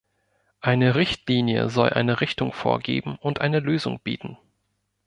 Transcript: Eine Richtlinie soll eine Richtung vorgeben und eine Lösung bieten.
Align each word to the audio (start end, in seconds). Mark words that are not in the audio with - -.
Eine 0.61 0.95
Richtlinie 0.95 1.69
soll 1.69 1.89
eine 1.91 2.21
Richtung 2.21 2.53
vorgeben 2.53 3.17
und 3.21 3.39
eine 3.39 3.59
Lösung 3.59 3.99
bieten. 3.99 4.35